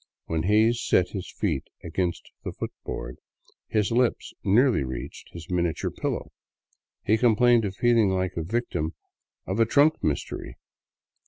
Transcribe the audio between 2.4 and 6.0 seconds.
the footboard, his lips nearly reached his miniature